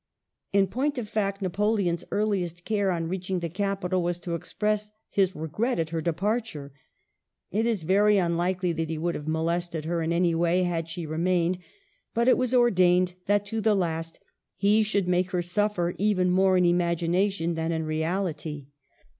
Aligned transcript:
In 0.51 0.65
point 0.65 0.97
of 0.97 1.07
fact, 1.07 1.43
Na 1.43 1.49
poleon's 1.49 2.03
earliest 2.09 2.65
care, 2.65 2.89
on 2.89 3.07
reaching 3.07 3.39
the 3.39 3.49
capital, 3.49 4.01
was 4.01 4.19
to 4.21 4.33
express 4.33 4.91
his 5.11 5.35
regret 5.35 5.77
at 5.77 5.89
her 5.91 6.01
departure. 6.01 6.73
It 7.51 7.67
is 7.67 7.83
very 7.83 8.17
unlikely 8.17 8.71
that 8.71 8.89
he 8.89 8.97
would 8.97 9.13
haver 9.13 9.29
molested 9.29 9.85
her 9.85 10.01
in 10.01 10.11
any 10.11 10.33
way 10.33 10.63
had 10.63 10.89
she 10.89 11.05
remained; 11.05 11.59
but 12.15 12.27
it 12.27 12.35
was 12.39 12.51
ordained 12.55 13.13
that, 13.27 13.45
to 13.45 13.61
the 13.61 13.75
last, 13.75 14.19
he 14.55 14.81
should 14.81 15.07
make 15.07 15.29
her 15.29 15.43
suffer 15.43 15.93
even 15.99 16.31
more 16.31 16.57
in 16.57 16.65
imagination 16.65 17.53
than 17.53 17.71
in 17.71 17.83
reality. 17.85 18.69